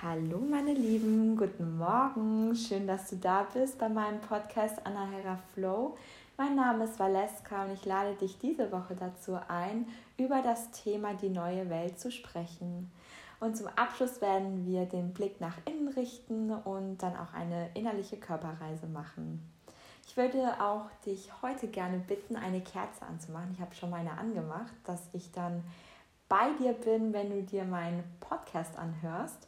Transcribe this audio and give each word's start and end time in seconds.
Hallo 0.00 0.38
meine 0.38 0.74
Lieben, 0.74 1.36
guten 1.36 1.76
Morgen. 1.76 2.54
Schön, 2.54 2.86
dass 2.86 3.10
du 3.10 3.16
da 3.16 3.48
bist 3.52 3.80
bei 3.80 3.88
meinem 3.88 4.20
Podcast 4.20 4.76
Anna 4.84 5.08
Hera 5.08 5.36
Flow. 5.52 5.96
Mein 6.36 6.54
Name 6.54 6.84
ist 6.84 7.00
Valeska 7.00 7.64
und 7.64 7.72
ich 7.72 7.84
lade 7.84 8.14
dich 8.14 8.38
diese 8.38 8.70
Woche 8.70 8.94
dazu 8.94 9.36
ein, 9.48 9.88
über 10.16 10.40
das 10.40 10.70
Thema 10.70 11.14
die 11.14 11.30
neue 11.30 11.68
Welt 11.68 11.98
zu 11.98 12.12
sprechen. 12.12 12.92
Und 13.40 13.56
zum 13.56 13.66
Abschluss 13.74 14.20
werden 14.20 14.66
wir 14.66 14.86
den 14.86 15.12
Blick 15.12 15.40
nach 15.40 15.56
innen 15.64 15.88
richten 15.88 16.52
und 16.52 16.98
dann 16.98 17.16
auch 17.16 17.34
eine 17.34 17.68
innerliche 17.74 18.18
Körperreise 18.18 18.86
machen. 18.86 19.42
Ich 20.06 20.16
würde 20.16 20.62
auch 20.62 20.84
dich 21.06 21.28
heute 21.42 21.66
gerne 21.66 21.98
bitten, 21.98 22.36
eine 22.36 22.60
Kerze 22.60 23.04
anzumachen. 23.04 23.50
Ich 23.52 23.60
habe 23.60 23.74
schon 23.74 23.90
meine 23.90 24.12
angemacht, 24.12 24.74
dass 24.84 25.08
ich 25.12 25.32
dann 25.32 25.64
bei 26.28 26.52
dir 26.60 26.74
bin, 26.74 27.12
wenn 27.12 27.30
du 27.30 27.42
dir 27.42 27.64
meinen 27.64 28.04
Podcast 28.20 28.78
anhörst. 28.78 29.47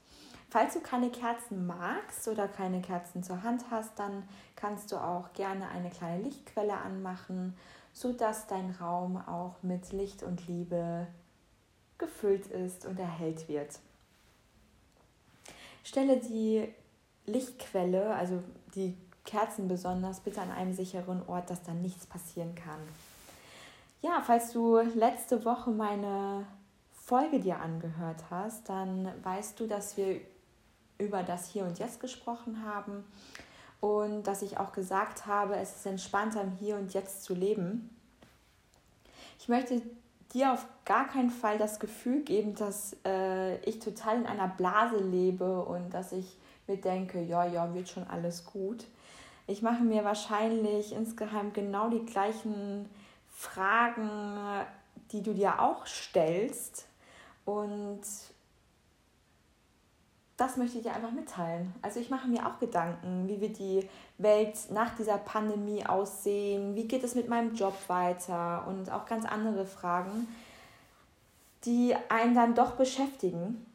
Falls 0.51 0.75
du 0.75 0.81
keine 0.81 1.11
Kerzen 1.11 1.67
magst 1.67 2.27
oder 2.27 2.49
keine 2.49 2.83
Kerzen 2.83 3.23
zur 3.23 3.45
Hand 3.45 3.65
hast, 3.71 3.97
dann 3.99 4.29
kannst 4.57 4.91
du 4.91 4.97
auch 4.97 5.33
gerne 5.33 5.69
eine 5.69 5.91
kleine 5.91 6.25
Lichtquelle 6.25 6.77
anmachen, 6.77 7.57
sodass 7.93 8.49
dein 8.49 8.73
Raum 8.73 9.17
auch 9.17 9.63
mit 9.63 9.93
Licht 9.93 10.25
und 10.25 10.49
Liebe 10.49 11.07
gefüllt 11.99 12.49
ist 12.49 12.85
und 12.85 12.99
erhellt 12.99 13.49
wird. 13.49 13.79
Stelle 15.85 16.17
die 16.17 16.69
Lichtquelle, 17.27 18.13
also 18.15 18.43
die 18.75 18.97
Kerzen 19.25 19.69
besonders, 19.69 20.19
bitte 20.19 20.41
an 20.41 20.51
einem 20.51 20.73
sicheren 20.73 21.23
Ort, 21.29 21.51
dass 21.51 21.63
dann 21.63 21.81
nichts 21.81 22.07
passieren 22.07 22.57
kann. 22.57 22.81
Ja, 24.03 24.23
falls 24.27 24.53
du 24.53 24.79
letzte 24.81 25.45
Woche 25.45 25.71
meine 25.71 26.47
Folge 26.93 27.39
dir 27.39 27.61
angehört 27.61 28.25
hast, 28.31 28.69
dann 28.69 29.13
weißt 29.23 29.61
du, 29.61 29.67
dass 29.67 29.97
wir 29.97 30.21
über 31.01 31.23
das 31.23 31.49
Hier 31.49 31.65
und 31.65 31.79
Jetzt 31.79 32.01
gesprochen 32.01 32.65
haben 32.65 33.05
und 33.81 34.25
dass 34.25 34.43
ich 34.43 34.59
auch 34.59 34.73
gesagt 34.73 35.27
habe, 35.27 35.57
es 35.57 35.77
ist 35.77 35.87
entspannter 35.87 36.43
im 36.43 36.53
Hier 36.53 36.77
und 36.77 36.93
Jetzt 36.93 37.25
zu 37.25 37.35
leben. 37.35 37.91
Ich 39.39 39.49
möchte 39.49 39.83
dir 40.35 40.53
auf 40.53 40.67
gar 40.85 41.09
keinen 41.09 41.31
Fall 41.31 41.59
das 41.59 41.81
Gefühl 41.81 42.23
geben, 42.23 42.55
dass 42.55 42.97
äh, 43.05 43.57
ich 43.65 43.79
total 43.79 44.19
in 44.19 44.27
einer 44.27 44.49
Blase 44.49 44.99
lebe 44.99 45.65
und 45.65 45.91
dass 45.91 46.13
ich 46.13 46.37
mir 46.67 46.77
denke, 46.77 47.23
ja, 47.23 47.47
ja, 47.47 47.75
wird 47.75 47.89
schon 47.89 48.07
alles 48.07 48.45
gut. 48.45 48.85
Ich 49.47 49.63
mache 49.63 49.83
mir 49.83 50.05
wahrscheinlich 50.05 50.93
insgeheim 50.93 51.53
genau 51.53 51.89
die 51.89 52.05
gleichen 52.05 52.89
Fragen, 53.29 54.65
die 55.11 55.23
du 55.23 55.33
dir 55.33 55.61
auch 55.61 55.87
stellst. 55.87 56.87
Und 57.45 58.03
das 60.41 60.57
möchte 60.57 60.79
ich 60.79 60.85
dir 60.85 60.95
einfach 60.95 61.11
mitteilen. 61.11 61.75
Also 61.83 62.01
ich 62.01 62.09
mache 62.09 62.27
mir 62.27 62.47
auch 62.47 62.59
Gedanken, 62.59 63.29
wie 63.29 63.43
wird 63.43 63.59
die 63.59 63.87
Welt 64.17 64.57
nach 64.71 64.97
dieser 64.97 65.19
Pandemie 65.19 65.85
aussehen, 65.85 66.75
wie 66.75 66.89
geht 66.89 67.05
es 67.05 67.15
mit 67.15 67.29
meinem 67.29 67.55
Job 67.55 67.75
weiter 67.89 68.67
und 68.67 68.91
auch 68.91 69.05
ganz 69.05 69.27
andere 69.27 69.67
Fragen, 69.67 70.27
die 71.67 71.95
einen 72.09 72.35
dann 72.35 72.55
doch 72.55 72.73
beschäftigen. 72.73 73.67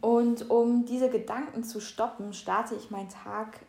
Und 0.00 0.48
um 0.48 0.86
diese 0.86 1.10
Gedanken 1.10 1.64
zu 1.64 1.80
stoppen, 1.80 2.32
starte 2.32 2.74
ich 2.74 2.90
meinen 2.90 3.10
Tag 3.10 3.60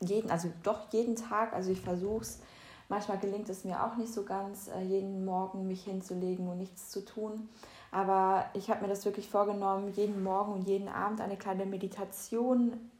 jeden, 0.00 0.30
also 0.30 0.50
doch 0.62 0.90
jeden 0.92 1.14
Tag, 1.14 1.52
also 1.52 1.70
ich 1.70 1.82
versuche 1.82 2.22
es, 2.22 2.40
manchmal 2.88 3.18
gelingt 3.18 3.48
es 3.48 3.64
mir 3.64 3.84
auch 3.84 3.96
nicht 3.96 4.12
so 4.12 4.24
ganz, 4.24 4.68
äh, 4.68 4.82
jeden 4.82 5.24
Morgen 5.24 5.66
mich 5.66 5.84
hinzulegen 5.84 6.48
und 6.48 6.58
nichts 6.58 6.90
zu 6.90 7.04
tun. 7.04 7.48
Aber 7.90 8.46
ich 8.54 8.70
habe 8.70 8.82
mir 8.82 8.88
das 8.88 9.04
wirklich 9.04 9.28
vorgenommen, 9.28 9.92
jeden 9.94 10.22
Morgen 10.22 10.52
und 10.52 10.66
jeden 10.66 10.88
Abend 10.88 11.20
eine 11.20 11.36
kleine 11.36 11.64
Meditation 11.64 12.90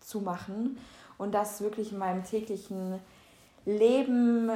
zu 0.00 0.20
machen 0.20 0.78
und 1.18 1.34
das 1.34 1.60
wirklich 1.60 1.92
in 1.92 1.98
meinem 1.98 2.24
täglichen 2.24 2.98
Leben 3.64 4.50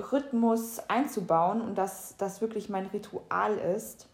Rhythmus 0.00 0.78
einzubauen 0.88 1.60
und 1.60 1.76
dass 1.76 2.16
das 2.16 2.40
wirklich 2.40 2.68
mein 2.68 2.86
Ritual 2.86 3.56
ist. 3.58 4.06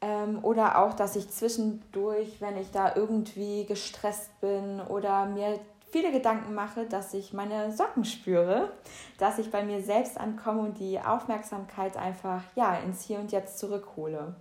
Ähm, 0.00 0.40
oder 0.42 0.78
auch, 0.78 0.94
dass 0.94 1.16
ich 1.16 1.30
zwischendurch, 1.30 2.40
wenn 2.40 2.56
ich 2.56 2.70
da 2.70 2.94
irgendwie 2.94 3.64
gestresst 3.66 4.40
bin 4.40 4.80
oder 4.80 5.26
mir 5.26 5.58
viele 5.92 6.10
Gedanken 6.10 6.54
mache, 6.54 6.86
dass 6.86 7.12
ich 7.12 7.32
meine 7.34 7.70
Socken 7.70 8.04
spüre, 8.04 8.72
dass 9.18 9.38
ich 9.38 9.50
bei 9.50 9.62
mir 9.62 9.82
selbst 9.82 10.18
ankomme 10.18 10.62
und 10.62 10.78
die 10.78 10.98
Aufmerksamkeit 10.98 11.96
einfach 11.96 12.42
ja 12.56 12.74
ins 12.76 13.02
Hier 13.02 13.20
und 13.20 13.30
Jetzt 13.30 13.58
zurückhole. 13.58 14.34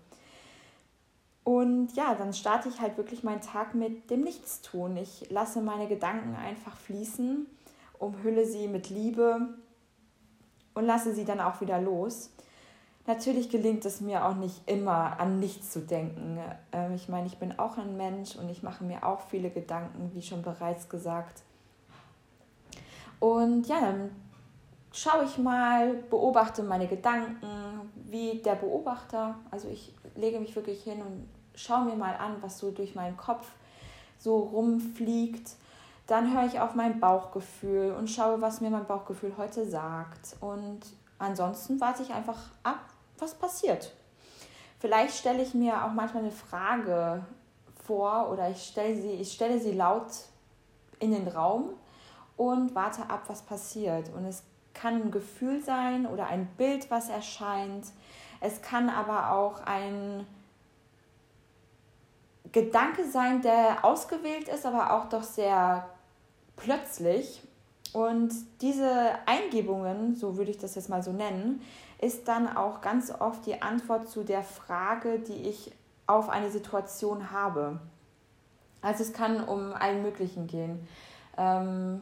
Und 1.44 1.94
ja, 1.96 2.16
dann 2.16 2.34
starte 2.34 2.70
ich 2.70 2.80
halt 2.80 2.98
wirklich 2.98 3.24
meinen 3.24 3.42
Tag 3.42 3.76
mit 3.76 4.10
dem 4.10 4.22
Nichtstun. 4.22 4.96
Ich 4.96 5.30
lasse 5.30 5.62
meine 5.62 5.88
Gedanken 5.88 6.36
einfach 6.36 6.78
fließen, 6.78 7.46
umhülle 8.00 8.46
sie 8.46 8.68
mit 8.68 8.90
Liebe 8.90 9.50
und 10.74 10.86
lasse 10.86 11.14
sie 11.14 11.26
dann 11.26 11.42
auch 11.42 11.60
wieder 11.60 11.82
los. 11.82 12.32
Natürlich 13.08 13.50
gelingt 13.50 13.84
es 13.86 14.00
mir 14.00 14.26
auch 14.26 14.36
nicht 14.36 14.62
immer 14.68 15.20
an 15.20 15.40
nichts 15.40 15.72
zu 15.72 15.82
denken. 15.82 16.40
Ähm, 16.72 16.94
ich 16.94 17.10
meine, 17.10 17.28
ich 17.28 17.38
bin 17.38 17.58
auch 17.58 17.78
ein 17.78 17.98
Mensch 17.98 18.36
und 18.36 18.50
ich 18.50 18.62
mache 18.62 18.84
mir 18.84 19.06
auch 19.06 19.22
viele 19.22 19.50
Gedanken, 19.50 20.12
wie 20.14 20.22
schon 20.22 20.44
bereits 20.44 20.88
gesagt. 20.88 21.42
Und 23.20 23.68
ja, 23.68 23.82
dann 23.82 24.12
schaue 24.92 25.24
ich 25.26 25.38
mal, 25.38 25.96
beobachte 26.10 26.64
meine 26.64 26.88
Gedanken, 26.88 27.48
wie 28.10 28.40
der 28.40 28.56
Beobachter. 28.56 29.36
Also 29.50 29.68
ich 29.70 29.94
lege 30.16 30.40
mich 30.40 30.56
wirklich 30.56 30.84
hin 30.84 31.02
und 31.02 31.28
schaue 31.56 31.86
mir 31.86 31.96
mal 31.96 32.16
an, 32.16 32.38
was 32.42 32.60
so 32.60 32.72
durch 32.72 32.96
meinen 32.96 33.18
Kopf 33.18 33.48
so 34.20 34.38
rumfliegt. 34.38 35.52
Dann 36.08 36.34
höre 36.34 36.46
ich 36.46 36.60
auf 36.60 36.76
mein 36.76 37.00
Bauchgefühl 37.00 37.94
und 37.98 38.10
schaue, 38.10 38.42
was 38.42 38.62
mir 38.62 38.70
mein 38.70 38.86
Bauchgefühl 38.86 39.34
heute 39.38 39.68
sagt. 39.68 40.36
Und 40.40 40.82
ansonsten 41.20 41.80
warte 41.80 42.04
ich 42.04 42.14
einfach 42.14 42.38
ab, 42.64 42.80
was 43.22 43.36
passiert. 43.36 43.94
Vielleicht 44.80 45.16
stelle 45.16 45.44
ich 45.44 45.54
mir 45.54 45.86
auch 45.86 45.92
manchmal 45.92 46.24
eine 46.24 46.32
Frage 46.32 47.24
vor 47.86 48.30
oder 48.32 48.50
ich 48.50 48.64
stelle 48.64 49.00
sie, 49.00 49.12
ich 49.12 49.32
stelle 49.32 49.60
sie 49.60 49.74
laut 49.74 50.12
in 51.00 51.12
den 51.12 51.28
Raum 51.28 51.70
und 52.38 52.74
warte 52.74 53.10
ab, 53.10 53.24
was 53.28 53.44
passiert. 53.44 54.10
Und 54.16 54.26
es 54.26 54.44
kann 54.74 55.02
ein 55.02 55.12
Gefühl 55.12 55.62
sein 55.62 56.08
oder 56.08 56.28
ein 56.28 56.48
Bild, 56.58 56.90
was 56.90 57.10
erscheint. 57.10 57.86
Es 58.40 58.62
kann 58.62 58.90
aber 58.90 59.32
auch 59.34 59.60
ein 59.66 60.26
Gedanke 62.52 63.08
sein, 63.08 63.42
der 63.42 63.86
ausgewählt 63.86 64.48
ist, 64.48 64.66
aber 64.66 64.94
auch 64.94 65.10
doch 65.10 65.24
sehr 65.24 65.88
plötzlich. 66.56 67.42
Und 67.94 68.32
diese 68.62 69.16
Eingebungen, 69.26 70.16
so 70.16 70.38
würde 70.38 70.52
ich 70.52 70.58
das 70.58 70.76
jetzt 70.76 70.90
mal 70.90 71.04
so 71.04 71.12
nennen, 71.12 71.62
ist 72.02 72.28
dann 72.28 72.56
auch 72.56 72.82
ganz 72.82 73.12
oft 73.12 73.46
die 73.46 73.62
Antwort 73.62 74.10
zu 74.10 74.24
der 74.24 74.44
Frage, 74.44 75.20
die 75.20 75.48
ich 75.48 75.72
auf 76.08 76.30
eine 76.30 76.50
Situation 76.50 77.32
habe. 77.32 77.80
Also 78.82 79.04
es 79.04 79.14
kann 79.14 79.44
um 79.44 79.74
allen 79.74 80.02
Möglichen 80.02 80.48
gehen. 80.48 80.88
Ähm, 81.38 82.02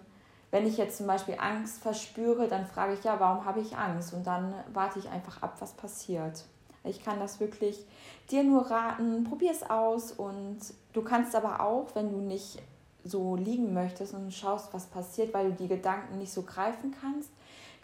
wenn 0.51 0.65
ich 0.65 0.77
jetzt 0.77 0.97
zum 0.97 1.05
Beispiel 1.05 1.35
Angst 1.37 1.81
verspüre, 1.81 2.47
dann 2.47 2.65
frage 2.65 2.93
ich 2.93 3.03
ja, 3.03 3.19
warum 3.19 3.45
habe 3.45 3.59
ich 3.59 3.77
Angst? 3.77 4.13
Und 4.13 4.25
dann 4.25 4.53
warte 4.73 4.97
ich 4.97 5.09
einfach 5.09 5.43
ab, 5.43 5.57
was 5.59 5.73
passiert. 5.73 6.45
Ich 6.83 7.03
kann 7.03 7.19
das 7.19 7.39
wirklich 7.39 7.85
dir 8.31 8.43
nur 8.43 8.71
raten, 8.71 9.25
probier 9.25 9.51
es 9.51 9.69
aus 9.69 10.13
und 10.13 10.59
du 10.93 11.01
kannst 11.01 11.35
aber 11.35 11.59
auch, 11.59 11.87
wenn 11.93 12.09
du 12.09 12.17
nicht 12.17 12.61
so 13.03 13.35
liegen 13.35 13.73
möchtest 13.73 14.13
und 14.13 14.33
schaust, 14.33 14.73
was 14.73 14.85
passiert, 14.85 15.33
weil 15.33 15.51
du 15.51 15.63
die 15.63 15.67
Gedanken 15.67 16.17
nicht 16.17 16.31
so 16.31 16.43
greifen 16.43 16.95
kannst, 16.99 17.29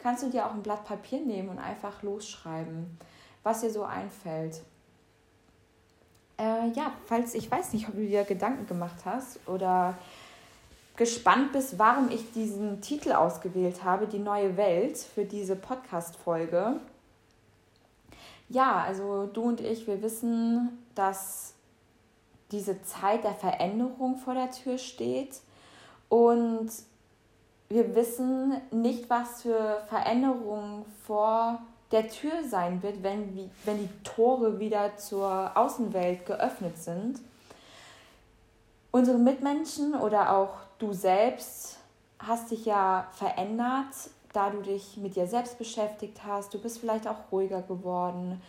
kannst 0.06 0.22
du 0.22 0.30
dir 0.30 0.46
auch 0.46 0.54
ein 0.54 0.62
Blatt 0.62 0.86
Papier 0.86 1.20
nehmen 1.20 1.50
und 1.50 1.58
einfach 1.58 2.04
losschreiben, 2.04 2.96
was 3.42 3.62
dir 3.62 3.72
so 3.72 3.82
einfällt. 3.86 4.62
Äh, 6.38 6.70
ja, 6.76 6.94
falls 7.08 7.34
ich 7.34 7.50
weiß 7.50 7.74
nicht, 7.74 7.88
ob 7.88 7.96
du 7.96 8.06
dir 8.06 8.24
Gedanken 8.24 8.68
gemacht 8.68 9.04
hast 9.04 9.40
oder 9.48 9.98
gespannt 10.96 11.54
bist, 11.54 11.80
warum 11.80 12.12
ich 12.12 12.32
diesen 12.34 12.82
Titel 12.82 13.14
ausgewählt 13.14 13.84
habe, 13.84 14.06
Die 14.06 14.20
neue 14.20 14.58
Welt, 14.58 15.00
für 15.00 15.26
diese 15.26 15.56
Podcast-Folge. 15.56 16.80
Ja, 18.48 18.84
also 18.84 19.26
du 19.26 19.42
und 19.42 19.60
ich, 19.60 19.88
wir 19.88 20.04
wissen, 20.04 20.86
dass 20.94 21.56
diese 22.52 22.80
Zeit 22.84 23.24
der 23.24 23.34
Veränderung 23.34 24.18
vor 24.18 24.36
der 24.36 24.52
Tür 24.52 24.78
steht 24.78 25.42
und 26.10 26.70
wir 27.76 27.94
wissen 27.94 28.54
nicht, 28.72 29.10
was 29.10 29.42
für 29.42 29.84
Veränderungen 29.90 30.86
vor 31.06 31.62
der 31.92 32.08
Tür 32.08 32.32
sein 32.48 32.82
wird, 32.82 33.04
wenn, 33.04 33.52
wenn 33.66 33.80
die 33.80 34.04
Tore 34.06 34.60
wieder 34.60 34.96
zur 34.96 35.52
Außenwelt 35.56 36.26
geöffnet 36.26 36.78
sind. 36.78 37.20
Unsere 38.92 39.18
Mitmenschen 39.18 39.94
oder 39.94 40.38
auch 40.38 40.54
du 40.80 40.94
selbst 40.94 41.78
hast 42.18 42.52
dich 42.52 42.64
ja 42.64 43.10
verändert, 43.12 43.94
da 44.32 44.52
du 44.52 44.62
dich 44.62 44.96
mit 44.96 45.18
dir 45.18 45.28
selbst 45.28 45.58
beschäftigt 45.58 46.22
hast. 46.26 46.54
Du 46.54 46.60
bist 46.60 46.80
vielleicht 46.80 47.10
auch 47.10 47.30
ruhiger 47.30 47.62
geworden. 47.62 48.42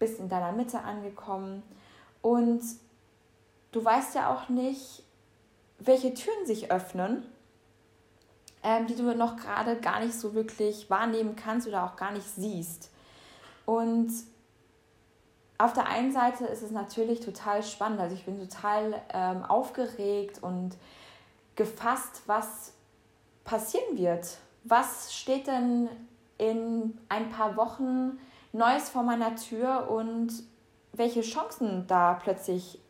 bist 0.00 0.18
in 0.18 0.28
deiner 0.28 0.50
Mitte 0.50 0.80
angekommen 0.80 1.62
und 2.22 2.62
du 3.70 3.84
weißt 3.84 4.16
ja 4.16 4.34
auch 4.34 4.48
nicht, 4.48 5.04
welche 5.78 6.12
Türen 6.12 6.44
sich 6.44 6.72
öffnen, 6.72 7.24
ähm, 8.62 8.86
die 8.86 8.96
du 8.96 9.14
noch 9.14 9.36
gerade 9.36 9.76
gar 9.76 10.00
nicht 10.00 10.14
so 10.14 10.34
wirklich 10.34 10.90
wahrnehmen 10.90 11.36
kannst 11.36 11.66
oder 11.66 11.84
auch 11.84 11.96
gar 11.96 12.12
nicht 12.12 12.26
siehst. 12.26 12.90
Und 13.66 14.10
auf 15.58 15.72
der 15.72 15.88
einen 15.88 16.12
Seite 16.12 16.46
ist 16.46 16.62
es 16.62 16.70
natürlich 16.70 17.20
total 17.20 17.62
spannend. 17.62 18.00
Also 18.00 18.14
ich 18.14 18.24
bin 18.24 18.38
total 18.38 19.02
ähm, 19.12 19.44
aufgeregt 19.44 20.42
und 20.42 20.76
gefasst, 21.56 22.22
was 22.26 22.72
passieren 23.44 23.98
wird. 23.98 24.38
Was 24.64 25.14
steht 25.14 25.46
denn 25.48 25.88
in 26.38 26.98
ein 27.08 27.30
paar 27.30 27.56
Wochen 27.56 28.18
Neues 28.52 28.88
vor 28.88 29.02
meiner 29.02 29.36
Tür 29.36 29.90
und 29.90 30.32
welche 30.92 31.20
Chancen 31.20 31.86
da 31.86 32.14
plötzlich 32.14 32.80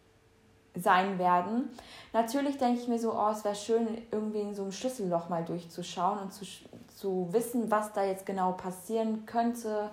sein 0.81 1.19
werden. 1.19 1.71
Natürlich 2.13 2.59
denke 2.59 2.81
ich 2.81 2.89
mir 2.89 2.99
so, 2.99 3.13
oh, 3.13 3.31
es 3.31 3.45
wäre 3.45 3.55
schön, 3.55 3.87
irgendwie 4.11 4.41
in 4.41 4.55
so 4.55 4.63
einem 4.63 4.73
Schlüsselloch 4.73 5.29
mal 5.29 5.45
durchzuschauen 5.45 6.19
und 6.19 6.33
zu, 6.33 6.45
zu 6.97 7.29
wissen, 7.31 7.71
was 7.71 7.93
da 7.93 8.05
jetzt 8.05 8.27
genau 8.27 8.53
passieren 8.53 9.27
könnte, 9.27 9.91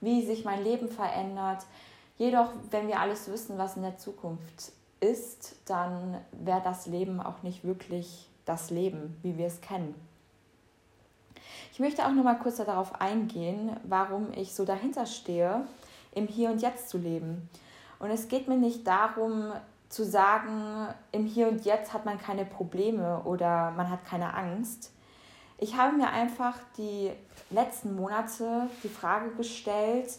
wie 0.00 0.24
sich 0.24 0.44
mein 0.44 0.62
Leben 0.62 0.88
verändert. 0.88 1.64
Jedoch, 2.18 2.50
wenn 2.70 2.88
wir 2.88 3.00
alles 3.00 3.30
wissen, 3.30 3.58
was 3.58 3.76
in 3.76 3.82
der 3.82 3.98
Zukunft 3.98 4.72
ist, 5.00 5.56
dann 5.66 6.18
wäre 6.32 6.62
das 6.62 6.86
Leben 6.86 7.20
auch 7.20 7.42
nicht 7.42 7.64
wirklich 7.64 8.28
das 8.44 8.70
Leben, 8.70 9.16
wie 9.22 9.36
wir 9.36 9.46
es 9.46 9.60
kennen. 9.60 9.94
Ich 11.72 11.80
möchte 11.80 12.06
auch 12.06 12.12
noch 12.12 12.24
mal 12.24 12.38
kurz 12.38 12.56
darauf 12.56 13.00
eingehen, 13.00 13.76
warum 13.84 14.32
ich 14.32 14.54
so 14.54 14.64
dahinter 14.64 15.04
stehe, 15.04 15.66
im 16.12 16.26
Hier 16.26 16.50
und 16.50 16.62
Jetzt 16.62 16.88
zu 16.88 16.96
leben. 16.96 17.50
Und 17.98 18.10
es 18.10 18.28
geht 18.28 18.48
mir 18.48 18.56
nicht 18.56 18.86
darum 18.86 19.52
zu 19.88 20.04
sagen, 20.04 20.88
im 21.12 21.26
Hier 21.26 21.48
und 21.48 21.64
Jetzt 21.64 21.92
hat 21.92 22.04
man 22.04 22.18
keine 22.18 22.44
Probleme 22.44 23.22
oder 23.24 23.70
man 23.72 23.90
hat 23.90 24.04
keine 24.04 24.34
Angst. 24.34 24.92
Ich 25.58 25.76
habe 25.76 25.96
mir 25.96 26.08
einfach 26.08 26.54
die 26.76 27.10
letzten 27.50 27.96
Monate 27.96 28.68
die 28.82 28.88
Frage 28.88 29.30
gestellt, 29.30 30.10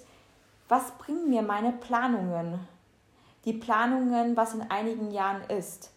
was 0.70 0.92
bringen 0.92 1.30
mir 1.30 1.42
meine 1.42 1.72
Planungen? 1.72 2.60
Die 3.46 3.54
Planungen, 3.54 4.36
was 4.36 4.54
in 4.54 4.70
einigen 4.70 5.12
Jahren 5.12 5.42
ist 5.50 5.92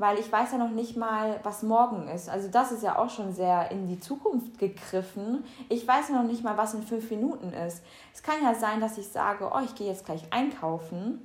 weil 0.00 0.18
ich 0.18 0.32
weiß 0.32 0.52
ja 0.52 0.58
noch 0.58 0.70
nicht 0.70 0.96
mal, 0.96 1.38
was 1.42 1.62
morgen 1.62 2.08
ist. 2.08 2.30
Also 2.30 2.48
das 2.48 2.72
ist 2.72 2.82
ja 2.82 2.96
auch 2.96 3.10
schon 3.10 3.34
sehr 3.34 3.70
in 3.70 3.86
die 3.86 4.00
Zukunft 4.00 4.58
gegriffen. 4.58 5.44
Ich 5.68 5.86
weiß 5.86 6.08
ja 6.08 6.14
noch 6.14 6.26
nicht 6.26 6.42
mal, 6.42 6.56
was 6.56 6.72
in 6.72 6.82
fünf 6.82 7.10
Minuten 7.10 7.52
ist. 7.52 7.82
Es 8.14 8.22
kann 8.22 8.36
ja 8.42 8.54
sein, 8.54 8.80
dass 8.80 8.96
ich 8.96 9.08
sage, 9.08 9.50
oh, 9.54 9.60
ich 9.62 9.74
gehe 9.74 9.88
jetzt 9.88 10.06
gleich 10.06 10.22
einkaufen, 10.30 11.20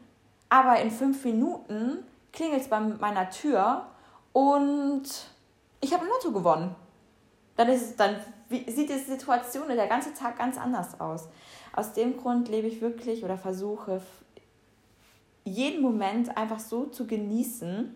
aber 0.49 0.79
in 0.79 0.91
fünf 0.91 1.23
Minuten 1.23 2.03
klingelt 2.31 2.61
es 2.61 2.67
bei 2.67 2.79
meiner 2.79 3.29
Tür 3.29 3.85
und 4.33 5.03
ich 5.81 5.93
habe 5.93 6.03
ein 6.03 6.09
Lotto 6.09 6.31
gewonnen. 6.31 6.75
Dann, 7.55 7.69
ist, 7.69 7.97
dann 7.99 8.17
sieht 8.49 8.89
die 8.89 8.99
Situation 8.99 9.67
der 9.69 9.87
ganze 9.87 10.13
Tag 10.13 10.37
ganz 10.37 10.57
anders 10.57 10.99
aus. 10.99 11.29
Aus 11.73 11.93
dem 11.93 12.17
Grund 12.17 12.49
lebe 12.49 12.67
ich 12.67 12.81
wirklich 12.81 13.23
oder 13.23 13.37
versuche 13.37 14.01
jeden 15.45 15.81
Moment 15.81 16.35
einfach 16.37 16.59
so 16.59 16.85
zu 16.85 17.05
genießen, 17.05 17.95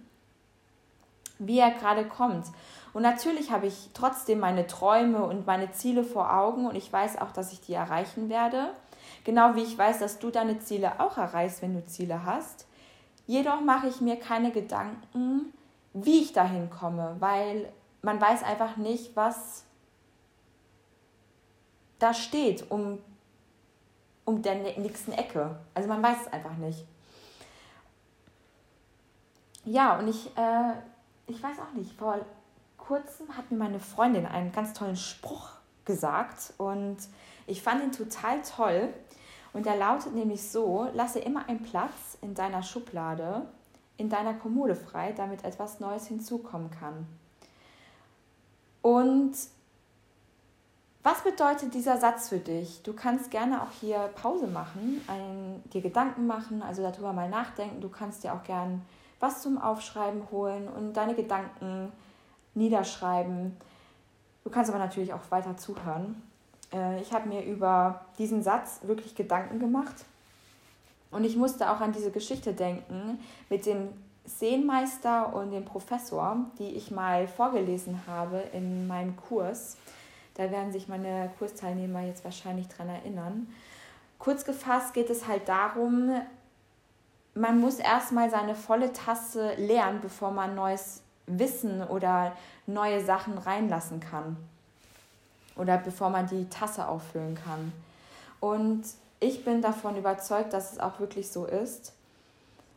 wie 1.39 1.59
er 1.59 1.71
gerade 1.71 2.05
kommt. 2.05 2.45
Und 2.93 3.01
natürlich 3.01 3.51
habe 3.51 3.67
ich 3.67 3.89
trotzdem 3.93 4.39
meine 4.39 4.67
Träume 4.67 5.23
und 5.23 5.45
meine 5.47 5.71
Ziele 5.71 6.03
vor 6.03 6.33
Augen 6.33 6.67
und 6.67 6.75
ich 6.75 6.91
weiß 6.91 7.19
auch, 7.19 7.31
dass 7.31 7.51
ich 7.51 7.61
die 7.61 7.73
erreichen 7.73 8.29
werde. 8.29 8.71
Genau 9.29 9.53
wie 9.53 9.61
ich 9.61 9.77
weiß, 9.77 9.99
dass 9.99 10.17
du 10.17 10.31
deine 10.31 10.57
Ziele 10.57 10.99
auch 10.99 11.19
erreichst, 11.19 11.61
wenn 11.61 11.75
du 11.75 11.85
Ziele 11.85 12.25
hast. 12.25 12.65
Jedoch 13.27 13.61
mache 13.61 13.85
ich 13.85 14.01
mir 14.01 14.15
keine 14.15 14.49
Gedanken, 14.49 15.53
wie 15.93 16.21
ich 16.23 16.33
dahin 16.33 16.71
komme, 16.71 17.15
weil 17.19 17.71
man 18.01 18.19
weiß 18.19 18.41
einfach 18.41 18.77
nicht, 18.77 19.15
was 19.15 19.65
da 21.99 22.11
steht 22.11 22.71
um, 22.71 22.97
um 24.25 24.41
der 24.41 24.55
nächsten 24.79 25.11
Ecke. 25.11 25.59
Also 25.75 25.87
man 25.87 26.01
weiß 26.01 26.21
es 26.25 26.33
einfach 26.33 26.57
nicht. 26.57 26.83
Ja, 29.63 29.99
und 29.99 30.07
ich 30.07 30.35
äh, 30.35 30.73
ich 31.27 31.43
weiß 31.43 31.59
auch 31.59 31.73
nicht, 31.75 31.93
vor 31.99 32.17
kurzem 32.79 33.37
hat 33.37 33.51
mir 33.51 33.57
meine 33.59 33.79
Freundin 33.79 34.25
einen 34.25 34.51
ganz 34.51 34.73
tollen 34.73 34.95
Spruch 34.95 35.51
gesagt 35.85 36.55
und 36.57 36.97
ich 37.45 37.61
fand 37.61 37.83
ihn 37.83 37.91
total 37.91 38.41
toll. 38.41 38.91
Und 39.53 39.65
der 39.65 39.77
lautet 39.77 40.13
nämlich 40.13 40.49
so, 40.49 40.87
lasse 40.93 41.19
immer 41.19 41.47
einen 41.47 41.63
Platz 41.63 42.17
in 42.21 42.35
deiner 42.35 42.63
Schublade, 42.63 43.47
in 43.97 44.09
deiner 44.09 44.33
Kommode 44.33 44.75
frei, 44.75 45.11
damit 45.11 45.43
etwas 45.43 45.79
Neues 45.79 46.07
hinzukommen 46.07 46.69
kann. 46.71 47.07
Und 48.81 49.33
was 51.01 51.23
bedeutet 51.23 51.73
dieser 51.73 51.97
Satz 51.97 52.29
für 52.29 52.39
dich? 52.39 52.83
Du 52.83 52.93
kannst 52.93 53.31
gerne 53.31 53.63
auch 53.63 53.71
hier 53.79 54.09
Pause 54.15 54.47
machen, 54.47 55.01
ein, 55.07 55.63
dir 55.71 55.81
Gedanken 55.81 56.27
machen, 56.27 56.61
also 56.61 56.81
darüber 56.83 57.13
mal 57.13 57.29
nachdenken. 57.29 57.81
Du 57.81 57.89
kannst 57.89 58.23
dir 58.23 58.33
auch 58.33 58.43
gerne 58.43 58.81
was 59.19 59.41
zum 59.41 59.57
Aufschreiben 59.57 60.29
holen 60.31 60.67
und 60.67 60.93
deine 60.93 61.15
Gedanken 61.15 61.91
niederschreiben. 62.53 63.57
Du 64.43 64.49
kannst 64.49 64.69
aber 64.69 64.79
natürlich 64.79 65.13
auch 65.13 65.29
weiter 65.29 65.57
zuhören. 65.57 66.21
Äh, 66.73 67.01
ich 67.01 67.13
habe 67.13 67.27
mir 67.27 67.43
über 67.43 68.01
diesen 68.17 68.43
Satz 68.43 68.79
wirklich 68.83 69.15
Gedanken 69.15 69.59
gemacht 69.59 69.95
und 71.11 71.23
ich 71.23 71.35
musste 71.35 71.71
auch 71.71 71.81
an 71.81 71.91
diese 71.91 72.11
Geschichte 72.11 72.53
denken 72.53 73.19
mit 73.49 73.65
dem 73.65 73.89
Seenmeister 74.25 75.33
und 75.33 75.51
dem 75.51 75.65
Professor, 75.65 76.37
die 76.59 76.69
ich 76.75 76.91
mal 76.91 77.27
vorgelesen 77.27 78.01
habe 78.05 78.43
in 78.53 78.87
meinem 78.87 79.17
Kurs. 79.17 79.77
Da 80.35 80.51
werden 80.51 80.71
sich 80.71 80.87
meine 80.87 81.31
Kursteilnehmer 81.39 82.01
jetzt 82.01 82.23
wahrscheinlich 82.23 82.67
dran 82.67 82.89
erinnern. 82.89 83.47
Kurz 84.19 84.45
gefasst 84.45 84.93
geht 84.93 85.09
es 85.09 85.27
halt 85.27 85.49
darum, 85.49 86.11
man 87.33 87.59
muss 87.59 87.79
erstmal 87.79 88.29
seine 88.29 88.53
volle 88.53 88.93
Tasse 88.93 89.53
leeren, 89.55 89.99
bevor 90.01 90.31
man 90.31 90.55
neues 90.55 91.01
Wissen 91.25 91.83
oder 91.83 92.33
neue 92.67 93.03
Sachen 93.03 93.37
reinlassen 93.37 93.99
kann. 93.99 94.37
Oder 95.59 95.77
bevor 95.77 96.09
man 96.09 96.25
die 96.27 96.49
Tasse 96.49 96.87
auffüllen 96.87 97.35
kann. 97.35 97.71
Und 98.39 98.83
ich 99.19 99.43
bin 99.43 99.61
davon 99.61 99.97
überzeugt, 99.97 100.53
dass 100.53 100.71
es 100.71 100.79
auch 100.79 100.99
wirklich 100.99 101.29
so 101.29 101.45
ist. 101.45 101.93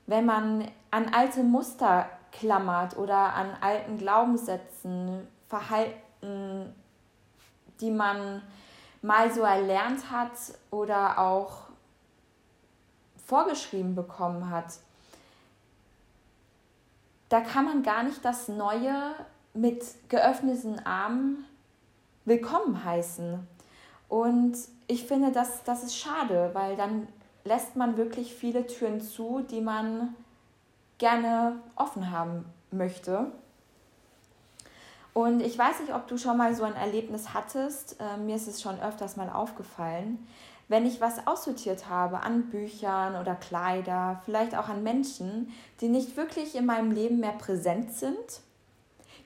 Wenn 0.06 0.26
man 0.26 0.68
an 0.90 1.14
alte 1.14 1.44
Muster 1.44 2.08
klammert 2.32 2.96
oder 2.96 3.34
an 3.34 3.50
alten 3.60 3.98
Glaubenssätzen, 3.98 5.28
Verhalten, 5.48 6.74
die 7.80 7.90
man 7.90 8.42
mal 9.02 9.32
so 9.32 9.42
erlernt 9.42 10.10
hat 10.10 10.32
oder 10.70 11.18
auch 11.18 11.68
vorgeschrieben 13.26 13.94
bekommen 13.94 14.50
hat, 14.50 14.78
da 17.28 17.40
kann 17.40 17.64
man 17.64 17.82
gar 17.82 18.02
nicht 18.02 18.24
das 18.24 18.48
Neue 18.48 19.14
mit 19.54 19.82
geöffneten 20.08 20.84
Armen 20.84 21.44
willkommen 22.24 22.84
heißen. 22.84 23.46
Und 24.08 24.56
ich 24.86 25.04
finde, 25.06 25.32
das, 25.32 25.64
das 25.64 25.82
ist 25.82 25.96
schade, 25.96 26.50
weil 26.52 26.76
dann 26.76 27.08
lässt 27.44 27.76
man 27.76 27.96
wirklich 27.96 28.34
viele 28.34 28.66
Türen 28.66 29.00
zu, 29.00 29.40
die 29.40 29.60
man 29.60 30.14
gerne 30.98 31.56
offen 31.76 32.10
haben 32.10 32.44
möchte. 32.70 33.32
Und 35.14 35.40
ich 35.40 35.58
weiß 35.58 35.80
nicht, 35.80 35.94
ob 35.94 36.06
du 36.06 36.16
schon 36.16 36.36
mal 36.36 36.54
so 36.54 36.62
ein 36.62 36.74
Erlebnis 36.74 37.34
hattest. 37.34 38.00
Äh, 38.00 38.16
mir 38.18 38.36
ist 38.36 38.48
es 38.48 38.62
schon 38.62 38.80
öfters 38.80 39.16
mal 39.16 39.28
aufgefallen, 39.28 40.26
wenn 40.68 40.86
ich 40.86 41.00
was 41.00 41.26
aussortiert 41.26 41.88
habe 41.90 42.20
an 42.20 42.48
Büchern 42.48 43.16
oder 43.20 43.34
Kleider, 43.34 44.22
vielleicht 44.24 44.56
auch 44.56 44.68
an 44.68 44.82
Menschen, 44.82 45.52
die 45.80 45.88
nicht 45.88 46.16
wirklich 46.16 46.54
in 46.54 46.64
meinem 46.64 46.92
Leben 46.92 47.18
mehr 47.20 47.32
präsent 47.32 47.92
sind. 47.92 48.40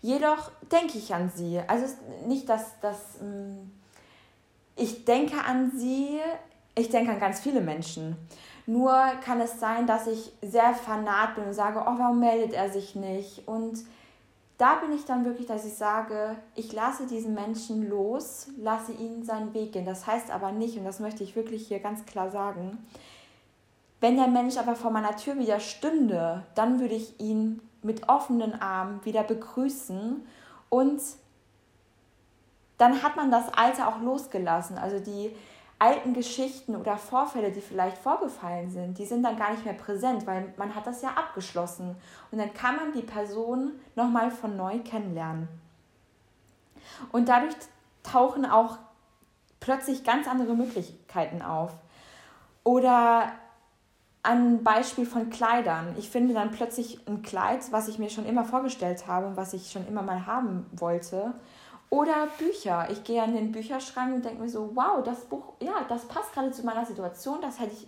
Jedoch 0.03 0.51
denke 0.71 0.99
ich 0.99 1.15
an 1.15 1.31
sie. 1.35 1.61
Also 1.67 1.87
nicht, 2.27 2.49
dass, 2.49 2.79
dass 2.81 3.21
mm, 3.21 3.71
ich 4.77 5.05
denke 5.05 5.43
an 5.45 5.73
sie, 5.75 6.21
ich 6.75 6.91
denke 6.91 7.13
an 7.13 7.21
ganz 7.21 7.41
viele 7.41 7.61
Menschen. 7.61 8.17
Nur 8.67 8.93
kann 9.25 9.41
es 9.41 9.61
sein, 9.61 9.87
dass 9.87 10.07
ich 10.07 10.33
sehr 10.43 10.75
fanat 10.75 11.37
bin 11.37 11.45
und 11.45 11.55
sage, 11.55 11.81
oh, 11.81 11.99
warum 11.99 12.21
meldet 12.21 12.53
er 12.53 12.69
sich 12.69 12.97
nicht? 12.97 13.47
Und 13.47 13.85
da 14.59 14.77
bin 14.77 14.93
ich 14.93 15.05
dann 15.05 15.25
wirklich, 15.25 15.47
dass 15.47 15.65
ich 15.65 15.75
sage, 15.75 16.37
ich 16.55 16.73
lasse 16.73 17.07
diesen 17.07 17.35
Menschen 17.35 17.89
los, 17.89 18.49
lasse 18.59 18.93
ihn 18.93 19.23
seinen 19.25 19.55
Weg 19.55 19.73
gehen. 19.73 19.85
Das 19.85 20.07
heißt 20.07 20.31
aber 20.31 20.51
nicht, 20.51 20.79
und 20.79 20.85
das 20.85 20.99
möchte 20.99 21.23
ich 21.23 21.37
wirklich 21.37 21.69
hier 21.69 21.79
ganz 21.79 22.07
klar 22.07 22.31
sagen, 22.31 22.79
wenn 24.01 24.17
der 24.17 24.29
Mensch 24.29 24.57
aber 24.57 24.75
vor 24.75 24.91
meiner 24.91 25.17
Tür 25.17 25.39
wieder 25.39 25.61
stünde, 25.61 26.43
dann 26.55 26.81
würde 26.81 26.95
ich 26.95 27.19
ihn 27.21 27.61
mit 27.83 28.09
offenen 28.09 28.61
Armen 28.61 29.05
wieder 29.05 29.23
begrüßen 29.23 30.27
und 30.69 31.01
dann 32.79 33.03
hat 33.03 33.17
man 33.17 33.31
das 33.31 33.49
Alte 33.55 33.87
auch 33.87 34.01
losgelassen. 34.01 34.77
Also 34.77 35.01
die 35.01 35.35
alten 35.79 36.15
Geschichten 36.15 36.75
oder 36.75 36.97
Vorfälle, 36.97 37.53
die 37.53 37.61
vielleicht 37.61 37.99
vorgefallen 37.99 38.71
sind, 38.71 38.99
die 38.99 39.05
sind 39.05 39.23
dann 39.23 39.37
gar 39.37 39.51
nicht 39.51 39.65
mehr 39.65 39.75
präsent, 39.75 40.27
weil 40.27 40.53
man 40.57 40.75
hat 40.75 40.87
das 40.87 41.03
ja 41.03 41.11
abgeschlossen. 41.11 41.97
Und 42.31 42.39
dann 42.39 42.55
kann 42.55 42.77
man 42.77 42.93
die 42.93 43.03
Person 43.03 43.73
nochmal 43.95 44.31
von 44.31 44.57
neu 44.57 44.79
kennenlernen. 44.81 45.49
Und 47.13 47.29
dadurch 47.29 47.55
tauchen 48.03 48.47
auch 48.47 48.79
plötzlich 49.61 50.05
ganz 50.05 50.29
andere 50.29 50.55
Möglichkeiten 50.55 51.43
auf. 51.43 51.73
Oder 52.65 53.33
ein 54.27 54.65
Beispiel 54.65 55.07
von 55.07 55.31
Kleidern. 55.31 55.95
Ich 55.99 56.11
finde 56.11 56.35
dann 56.35 56.51
plötzlich 56.51 57.07
ein 57.07 57.23
Kleid, 57.23 57.61
was 57.71 57.89
ich 57.89 57.99
mir 57.99 58.11
schon 58.11 58.27
immer 58.27 58.45
vorgestellt 58.45 59.07
habe 59.07 59.27
und 59.27 59.37
was 59.37 59.53
ich 59.53 59.71
schon 59.71 59.87
immer 59.87 60.03
mal 60.03 60.27
haben 60.27 60.67
wollte. 60.73 61.33
Oder 61.91 62.27
Bücher. 62.37 62.89
Ich 62.91 63.05
gehe 63.05 63.23
an 63.23 63.35
den 63.35 63.53
Bücherschrank 63.53 64.17
und 64.17 64.25
denke 64.25 64.43
mir 64.43 64.49
so, 64.49 64.73
wow, 64.75 65.03
das 65.05 65.27
Buch, 65.27 65.55
ja, 65.61 65.85
das 65.89 66.07
passt 66.09 66.33
gerade 66.33 66.51
zu 66.51 66.65
meiner 66.65 66.85
Situation. 66.85 67.41
Das 67.41 67.61
hätte 67.61 67.75
ich 67.75 67.87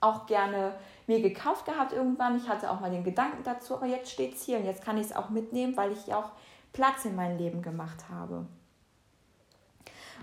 auch 0.00 0.26
gerne 0.26 0.74
mir 1.06 1.20
gekauft 1.20 1.66
gehabt 1.66 1.92
irgendwann. 1.92 2.38
Ich 2.38 2.48
hatte 2.48 2.70
auch 2.70 2.80
mal 2.80 2.90
den 2.90 3.04
Gedanken 3.04 3.42
dazu, 3.44 3.76
aber 3.76 3.86
jetzt 3.86 4.10
steht 4.10 4.34
es 4.34 4.42
hier 4.42 4.58
und 4.58 4.64
jetzt 4.64 4.82
kann 4.82 4.96
ich 4.96 5.06
es 5.06 5.14
auch 5.14 5.28
mitnehmen, 5.28 5.76
weil 5.76 5.92
ich 5.92 6.14
auch 6.14 6.30
Platz 6.72 7.04
in 7.04 7.14
mein 7.14 7.36
Leben 7.36 7.60
gemacht 7.60 8.08
habe. 8.10 8.46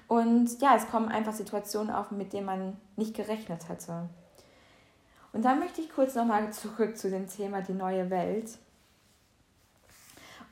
Und 0.08 0.60
ja, 0.60 0.76
es 0.76 0.90
kommen 0.90 1.10
einfach 1.10 1.34
Situationen 1.34 1.94
auf, 1.94 2.10
mit 2.10 2.34
denen 2.34 2.48
man 2.48 2.78
nicht 2.96 3.16
gerechnet 3.16 3.70
hätte. 3.70 4.10
Und 5.34 5.44
dann 5.44 5.60
möchte 5.60 5.82
ich 5.82 5.92
kurz 5.92 6.16
nochmal 6.16 6.52
zurück 6.54 6.98
zu 6.98 7.10
dem 7.10 7.28
Thema 7.28 7.62
die 7.62 7.74
neue 7.74 8.10
Welt. 8.10 8.58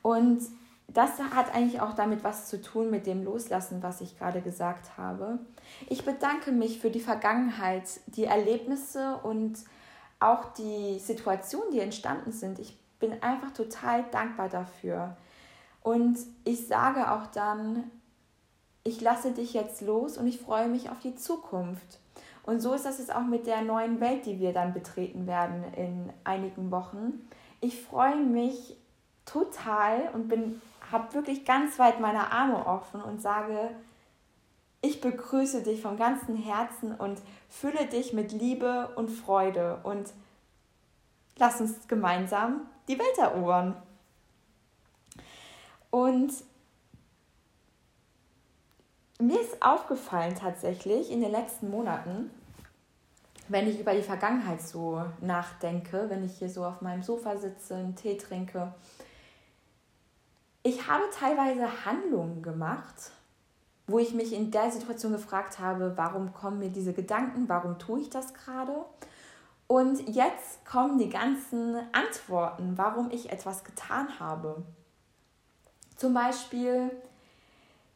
Und 0.02 0.40
das 0.86 1.18
hat 1.18 1.54
eigentlich 1.54 1.80
auch 1.80 1.94
damit 1.94 2.24
was 2.24 2.48
zu 2.48 2.62
tun 2.62 2.90
mit 2.90 3.06
dem 3.06 3.22
Loslassen, 3.22 3.82
was 3.82 4.00
ich 4.00 4.18
gerade 4.18 4.40
gesagt 4.40 4.96
habe. 4.96 5.38
Ich 5.88 6.04
bedanke 6.04 6.50
mich 6.50 6.80
für 6.80 6.90
die 6.90 7.00
Vergangenheit, 7.00 8.00
die 8.06 8.24
Erlebnisse 8.24 9.18
und 9.22 9.58
auch 10.18 10.52
die 10.54 10.98
Situationen, 10.98 11.72
die 11.72 11.80
entstanden 11.80 12.32
sind. 12.32 12.58
Ich 12.58 12.78
bin 12.98 13.22
einfach 13.22 13.52
total 13.52 14.04
dankbar 14.10 14.48
dafür. 14.48 15.16
Und 15.82 16.18
ich 16.44 16.66
sage 16.66 17.12
auch 17.12 17.26
dann, 17.26 17.90
ich 18.82 19.00
lasse 19.00 19.32
dich 19.32 19.52
jetzt 19.52 19.82
los 19.82 20.16
und 20.16 20.26
ich 20.26 20.40
freue 20.40 20.68
mich 20.68 20.90
auf 20.90 20.98
die 21.00 21.14
Zukunft. 21.14 21.98
Und 22.48 22.62
so 22.62 22.72
ist 22.72 22.86
das 22.86 22.96
jetzt 22.96 23.14
auch 23.14 23.26
mit 23.26 23.46
der 23.46 23.60
neuen 23.60 24.00
Welt, 24.00 24.24
die 24.24 24.40
wir 24.40 24.54
dann 24.54 24.72
betreten 24.72 25.26
werden 25.26 25.64
in 25.76 26.10
einigen 26.24 26.70
Wochen. 26.70 27.28
Ich 27.60 27.82
freue 27.82 28.16
mich 28.16 28.74
total 29.26 30.08
und 30.14 30.28
bin 30.28 30.62
habe 30.90 31.12
wirklich 31.12 31.44
ganz 31.44 31.78
weit 31.78 32.00
meine 32.00 32.32
Arme 32.32 32.64
offen 32.64 33.02
und 33.02 33.20
sage, 33.20 33.68
ich 34.80 35.02
begrüße 35.02 35.62
dich 35.62 35.82
vom 35.82 35.98
ganzen 35.98 36.36
Herzen 36.36 36.94
und 36.94 37.20
fülle 37.50 37.84
dich 37.84 38.14
mit 38.14 38.32
Liebe 38.32 38.94
und 38.96 39.10
Freude 39.10 39.80
und 39.82 40.10
lass 41.36 41.60
uns 41.60 41.86
gemeinsam 41.86 42.62
die 42.88 42.98
Welt 42.98 43.18
erobern. 43.18 43.76
Und 45.90 46.32
mir 49.20 49.38
ist 49.38 49.62
aufgefallen 49.62 50.34
tatsächlich 50.34 51.10
in 51.10 51.20
den 51.20 51.32
letzten 51.32 51.70
Monaten, 51.70 52.30
wenn 53.48 53.68
ich 53.68 53.80
über 53.80 53.94
die 53.94 54.02
Vergangenheit 54.02 54.62
so 54.62 55.02
nachdenke, 55.20 56.06
wenn 56.08 56.24
ich 56.24 56.38
hier 56.38 56.48
so 56.48 56.64
auf 56.64 56.80
meinem 56.80 57.02
Sofa 57.02 57.36
sitze, 57.36 57.76
einen 57.76 57.96
Tee 57.96 58.16
trinke, 58.16 58.74
ich 60.62 60.86
habe 60.86 61.04
teilweise 61.12 61.86
Handlungen 61.86 62.42
gemacht, 62.42 63.12
wo 63.86 63.98
ich 63.98 64.12
mich 64.12 64.34
in 64.34 64.50
der 64.50 64.70
Situation 64.70 65.12
gefragt 65.12 65.58
habe, 65.58 65.96
warum 65.96 66.34
kommen 66.34 66.58
mir 66.58 66.68
diese 66.68 66.92
Gedanken, 66.92 67.48
warum 67.48 67.78
tue 67.78 68.00
ich 68.00 68.10
das 68.10 68.34
gerade? 68.34 68.84
Und 69.66 70.08
jetzt 70.08 70.64
kommen 70.66 70.98
die 70.98 71.08
ganzen 71.08 71.76
Antworten, 71.92 72.76
warum 72.76 73.10
ich 73.10 73.30
etwas 73.30 73.64
getan 73.64 74.18
habe. 74.18 74.62
Zum 75.96 76.14
Beispiel, 76.14 76.90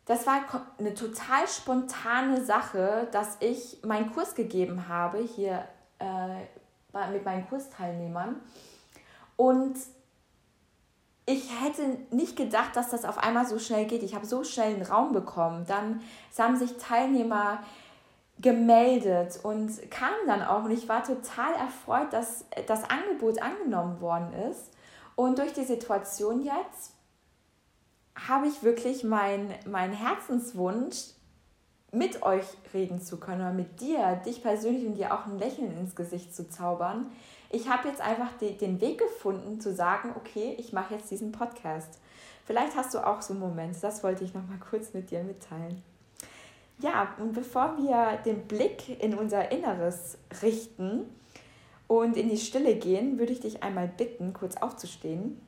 das 0.04 0.26
war 0.26 0.40
eine 0.78 0.94
total 0.94 1.46
spontane 1.46 2.44
Sache, 2.44 3.08
dass 3.12 3.36
ich 3.40 3.78
meinen 3.84 4.12
Kurs 4.12 4.34
gegeben 4.34 4.88
habe 4.88 5.18
hier 5.18 5.64
äh, 6.00 7.08
mit 7.12 7.24
meinen 7.24 7.48
Kursteilnehmern. 7.48 8.40
Und 9.36 9.76
ich 11.24 11.48
hätte 11.62 11.98
nicht 12.10 12.36
gedacht, 12.36 12.74
dass 12.74 12.90
das 12.90 13.04
auf 13.04 13.18
einmal 13.18 13.46
so 13.46 13.58
schnell 13.58 13.86
geht. 13.86 14.02
Ich 14.02 14.14
habe 14.14 14.26
so 14.26 14.42
schnell 14.42 14.74
einen 14.74 14.82
Raum 14.82 15.12
bekommen. 15.12 15.66
Dann 15.66 16.02
haben 16.36 16.56
sich 16.56 16.76
Teilnehmer 16.78 17.62
gemeldet 18.40 19.38
und 19.44 19.90
kamen 19.90 20.26
dann 20.26 20.42
auch. 20.42 20.64
Und 20.64 20.72
ich 20.72 20.88
war 20.88 21.04
total 21.04 21.54
erfreut, 21.54 22.12
dass 22.12 22.44
das 22.66 22.82
Angebot 22.90 23.40
angenommen 23.40 24.00
worden 24.00 24.32
ist. 24.50 24.72
Und 25.14 25.38
durch 25.38 25.52
die 25.52 25.64
Situation 25.64 26.42
jetzt 26.42 26.92
habe 28.14 28.46
ich 28.46 28.62
wirklich 28.62 29.04
meinen 29.04 29.52
mein 29.66 29.92
Herzenswunsch, 29.92 31.12
mit 31.92 32.22
euch 32.22 32.46
reden 32.72 33.02
zu 33.02 33.20
können 33.20 33.42
oder 33.42 33.52
mit 33.52 33.80
dir, 33.80 34.16
dich 34.24 34.42
persönlich 34.42 34.86
und 34.86 34.94
dir 34.94 35.12
auch 35.12 35.26
ein 35.26 35.38
Lächeln 35.38 35.76
ins 35.76 35.94
Gesicht 35.94 36.34
zu 36.34 36.48
zaubern, 36.48 37.12
ich 37.50 37.68
habe 37.68 37.86
jetzt 37.88 38.00
einfach 38.00 38.30
die, 38.40 38.56
den 38.56 38.80
Weg 38.80 38.98
gefunden 38.98 39.60
zu 39.60 39.74
sagen, 39.74 40.14
okay, 40.16 40.56
ich 40.58 40.72
mache 40.72 40.94
jetzt 40.94 41.10
diesen 41.10 41.32
Podcast. 41.32 42.00
Vielleicht 42.46 42.74
hast 42.76 42.94
du 42.94 43.06
auch 43.06 43.20
so 43.20 43.34
einen 43.34 43.42
Moment, 43.42 43.76
das 43.82 44.02
wollte 44.02 44.24
ich 44.24 44.32
noch 44.32 44.48
mal 44.48 44.58
kurz 44.58 44.94
mit 44.94 45.10
dir 45.10 45.22
mitteilen. 45.22 45.82
Ja, 46.78 47.14
und 47.18 47.34
bevor 47.34 47.76
wir 47.76 48.18
den 48.24 48.48
Blick 48.48 49.02
in 49.02 49.14
unser 49.14 49.52
Inneres 49.52 50.16
richten 50.40 51.04
und 51.88 52.16
in 52.16 52.30
die 52.30 52.38
Stille 52.38 52.74
gehen, 52.76 53.18
würde 53.18 53.32
ich 53.32 53.40
dich 53.40 53.62
einmal 53.62 53.86
bitten, 53.86 54.32
kurz 54.32 54.56
aufzustehen 54.56 55.38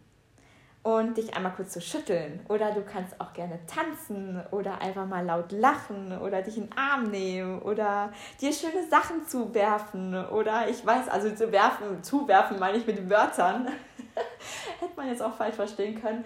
und 0.84 1.16
dich 1.16 1.34
einmal 1.34 1.52
kurz 1.52 1.72
zu 1.72 1.80
schütteln. 1.80 2.44
Oder 2.48 2.72
du 2.72 2.82
kannst 2.82 3.18
auch 3.18 3.32
gerne 3.32 3.58
tanzen 3.66 4.40
oder 4.50 4.80
einfach 4.82 5.06
mal 5.06 5.24
laut 5.24 5.50
lachen 5.50 6.16
oder 6.18 6.42
dich 6.42 6.58
in 6.58 6.68
den 6.68 6.78
Arm 6.78 7.04
nehmen 7.04 7.60
oder 7.62 8.12
dir 8.40 8.52
schöne 8.52 8.86
Sachen 8.88 9.26
zuwerfen 9.26 10.14
oder 10.26 10.68
ich 10.68 10.84
weiß, 10.84 11.08
also 11.08 11.34
zu 11.34 11.50
werfen, 11.50 12.02
zuwerfen 12.02 12.58
meine 12.58 12.76
ich 12.76 12.86
mit 12.86 13.08
Wörtern. 13.08 13.66
Hätte 14.78 14.92
man 14.94 15.08
jetzt 15.08 15.22
auch 15.22 15.34
falsch 15.34 15.56
verstehen 15.56 16.00
können. 16.00 16.22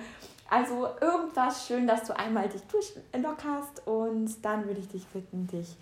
Also 0.51 0.89
irgendwas 1.01 1.67
schön, 1.67 1.87
dass 1.87 2.05
du 2.05 2.19
einmal 2.19 2.49
dich 2.49 2.63
durchlockerst 2.63 3.87
und 3.87 4.45
dann 4.45 4.67
würde 4.67 4.81
ich 4.81 4.89
dich 4.89 5.07
bitten, 5.07 5.47
dich 5.47 5.77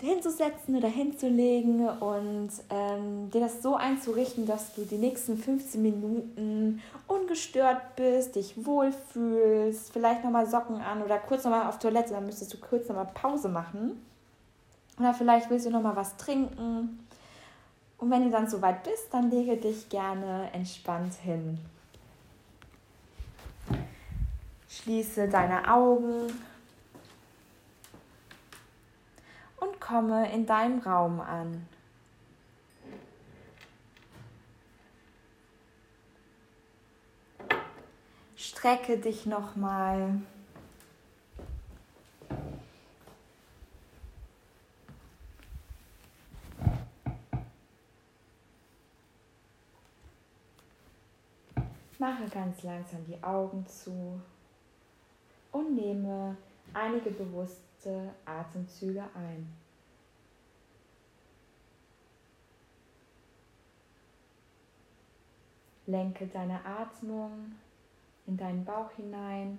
hinzusetzen 0.00 0.76
oder 0.76 0.88
hinzulegen 0.88 1.88
und 1.88 2.50
ähm, 2.68 3.30
dir 3.30 3.40
das 3.40 3.62
so 3.62 3.76
einzurichten, 3.76 4.46
dass 4.46 4.74
du 4.74 4.84
die 4.84 4.98
nächsten 4.98 5.38
15 5.38 5.80
Minuten 5.80 6.82
ungestört 7.06 7.96
bist, 7.96 8.36
dich 8.36 8.66
wohlfühlst, 8.66 9.92
vielleicht 9.92 10.22
nochmal 10.22 10.46
Socken 10.46 10.76
an 10.76 11.02
oder 11.02 11.18
kurz 11.18 11.44
nochmal 11.44 11.66
auf 11.66 11.78
Toilette, 11.78 12.10
dann 12.10 12.26
müsstest 12.26 12.52
du 12.52 12.58
kurz 12.58 12.88
nochmal 12.88 13.08
Pause 13.14 13.48
machen. 13.48 14.02
Oder 14.98 15.14
vielleicht 15.14 15.48
willst 15.50 15.66
du 15.66 15.70
nochmal 15.70 15.96
was 15.96 16.16
trinken. 16.16 17.00
Und 17.98 18.10
wenn 18.10 18.24
du 18.24 18.30
dann 18.30 18.48
soweit 18.48 18.82
bist, 18.82 19.08
dann 19.12 19.30
lege 19.30 19.56
dich 19.56 19.88
gerne 19.88 20.50
entspannt 20.52 21.14
hin. 21.14 21.58
Schließe 24.68 25.28
deine 25.28 25.72
Augen 25.72 26.26
und 29.58 29.80
komme 29.80 30.32
in 30.32 30.46
deinem 30.46 30.80
Raum 30.80 31.20
an. 31.20 31.66
Strecke 38.36 38.98
dich 38.98 39.26
nochmal. 39.26 40.20
Mache 51.98 52.28
ganz 52.28 52.62
langsam 52.62 53.04
die 53.06 53.22
Augen 53.22 53.66
zu 53.66 54.20
und 55.50 55.74
nehme 55.74 56.36
einige 56.74 57.10
bewusste 57.10 57.65
bewusste 57.76 58.14
Atemzüge 58.24 59.04
ein. 59.14 59.52
Lenke 65.86 66.26
deine 66.26 66.64
Atmung 66.64 67.52
in 68.26 68.36
deinen 68.36 68.64
Bauch 68.64 68.90
hinein. 68.92 69.58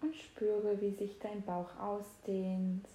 Und 0.00 0.14
spüre, 0.14 0.80
wie 0.80 0.92
sich 0.92 1.18
dein 1.18 1.42
Bauch 1.42 1.76
ausdehnt 1.78 2.86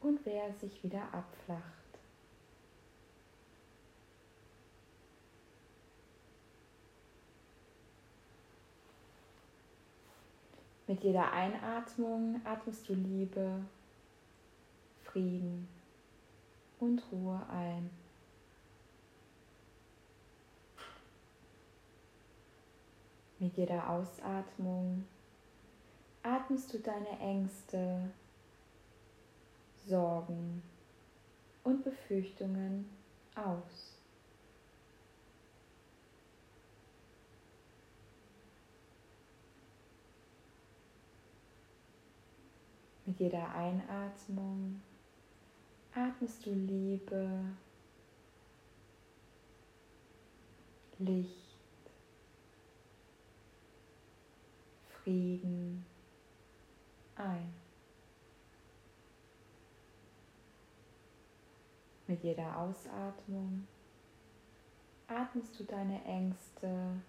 und 0.00 0.24
wer 0.24 0.52
sich 0.54 0.82
wieder 0.82 1.02
abflacht. 1.12 1.81
Mit 10.86 11.04
jeder 11.04 11.32
Einatmung 11.32 12.40
atmest 12.44 12.88
du 12.88 12.94
Liebe, 12.94 13.64
Frieden 15.04 15.68
und 16.80 17.02
Ruhe 17.12 17.40
ein. 17.48 17.88
Mit 23.38 23.56
jeder 23.56 23.88
Ausatmung 23.88 25.04
atmest 26.22 26.72
du 26.74 26.78
deine 26.78 27.18
Ängste, 27.20 28.10
Sorgen 29.86 30.62
und 31.64 31.84
Befürchtungen 31.84 32.88
aus. 33.34 34.01
Mit 43.12 43.20
jeder 43.20 43.54
Einatmung 43.54 44.80
atmest 45.94 46.46
du 46.46 46.50
Liebe, 46.54 47.44
Licht, 50.98 51.58
Frieden 54.88 55.84
ein. 57.16 57.52
Mit 62.06 62.24
jeder 62.24 62.56
Ausatmung 62.56 63.68
atmest 65.06 65.60
du 65.60 65.64
deine 65.64 66.02
Ängste, 66.06 67.02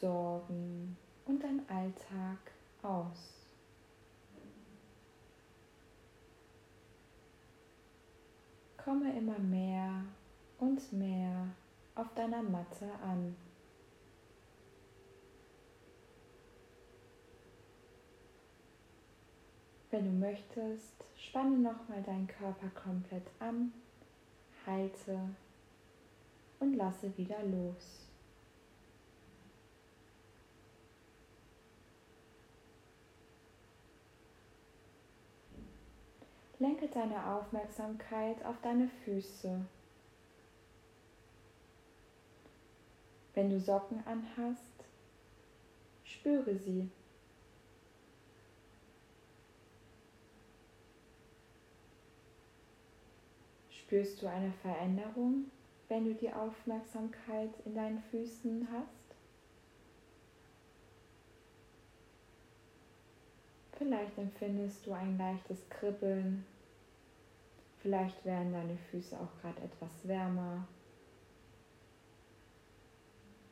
Sorgen 0.00 0.96
und 1.24 1.40
dein 1.40 1.60
Alltag 1.68 2.50
aus. 2.82 3.37
Komme 8.88 9.14
immer 9.18 9.38
mehr 9.38 10.02
und 10.60 10.94
mehr 10.94 11.46
auf 11.94 12.06
deiner 12.14 12.42
Matte 12.42 12.86
an. 13.06 13.36
Wenn 19.90 20.06
du 20.06 20.26
möchtest, 20.26 20.94
spanne 21.18 21.58
nochmal 21.58 22.02
deinen 22.02 22.28
Körper 22.28 22.68
komplett 22.68 23.26
an, 23.40 23.74
halte 24.64 25.18
und 26.58 26.72
lasse 26.72 27.14
wieder 27.18 27.42
los. 27.42 28.07
Lenke 36.60 36.88
deine 36.88 37.24
Aufmerksamkeit 37.24 38.44
auf 38.44 38.56
deine 38.62 38.88
Füße. 39.04 39.64
Wenn 43.34 43.50
du 43.50 43.60
Socken 43.60 44.02
anhast, 44.04 44.84
spüre 46.02 46.56
sie. 46.56 46.90
Spürst 53.70 54.20
du 54.20 54.26
eine 54.26 54.52
Veränderung, 54.60 55.52
wenn 55.86 56.04
du 56.06 56.14
die 56.14 56.32
Aufmerksamkeit 56.32 57.50
in 57.64 57.76
deinen 57.76 58.02
Füßen 58.10 58.66
hast? 58.72 59.07
Vielleicht 63.78 64.18
empfindest 64.18 64.84
du 64.84 64.92
ein 64.92 65.16
leichtes 65.16 65.68
Kribbeln. 65.70 66.44
Vielleicht 67.80 68.24
werden 68.24 68.52
deine 68.52 68.76
Füße 68.90 69.16
auch 69.16 69.40
gerade 69.40 69.62
etwas 69.62 69.90
wärmer. 70.02 70.66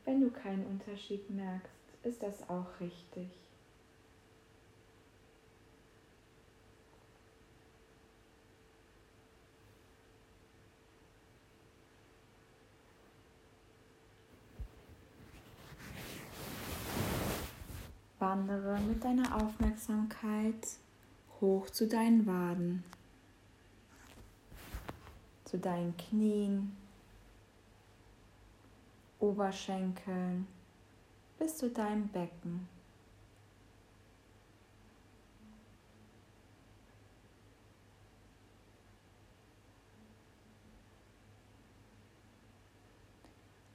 Wenn 0.03 0.19
du 0.19 0.29
keinen 0.29 0.65
Unterschied 0.65 1.29
merkst, 1.29 1.71
ist 2.03 2.21
das 2.21 2.49
auch 2.49 2.67
richtig. 2.81 3.29
Wandere 18.37 18.79
mit 18.81 19.03
deiner 19.03 19.35
Aufmerksamkeit 19.35 20.77
hoch 21.41 21.71
zu 21.71 21.87
deinen 21.87 22.27
Waden, 22.27 22.83
zu 25.45 25.57
deinen 25.57 25.97
Knien, 25.97 26.77
Oberschenkeln 29.17 30.45
bis 31.39 31.57
zu 31.57 31.71
deinem 31.71 32.09
Becken. 32.09 32.69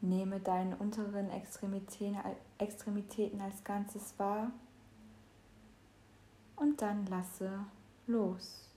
Nehme 0.00 0.38
deine 0.38 0.76
unteren 0.76 1.30
Extremitäten, 1.30 2.16
Extremitäten 2.62 3.40
als 3.40 3.62
Ganzes 3.64 4.14
wahr 4.18 4.52
und 6.56 6.80
dann 6.80 7.06
lasse 7.06 7.66
los. 8.06 8.68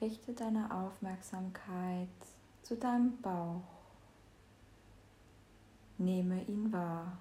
Richte 0.00 0.32
deine 0.32 0.74
Aufmerksamkeit 0.74 2.08
zu 2.62 2.74
deinem 2.74 3.20
Bauch. 3.20 3.79
Nehme 6.00 6.42
ihn 6.44 6.72
wahr. 6.72 7.18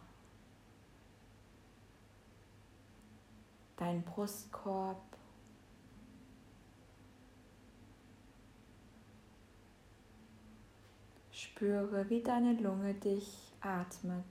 Dein 3.76 4.02
Brustkorb. 4.04 5.02
Spüre, 11.30 12.10
wie 12.10 12.24
deine 12.24 12.54
Lunge 12.54 12.94
dich 12.94 13.52
atmet, 13.60 14.24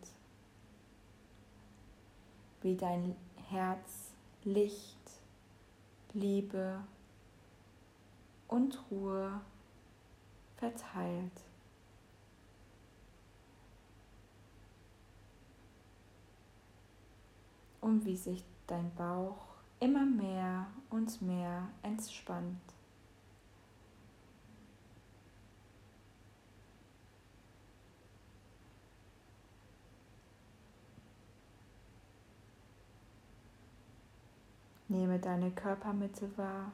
wie 2.63 2.75
dein 2.75 3.17
Herz 3.51 4.15
Licht, 4.45 5.11
Liebe 6.15 6.83
und 8.47 8.83
Ruhe 8.91 9.43
verteilt. 10.57 11.48
Und 17.81 18.05
wie 18.05 18.17
sich 18.17 18.45
dein 18.67 18.95
Bauch 18.95 19.37
immer 19.81 20.05
mehr 20.05 20.67
und 20.91 21.23
mehr 21.23 21.69
entspannt. 21.83 22.61
Nehme 34.89 35.19
deine 35.19 35.51
Körpermitte 35.51 36.37
wahr. 36.37 36.73